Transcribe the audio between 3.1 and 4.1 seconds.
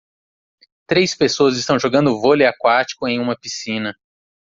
uma piscina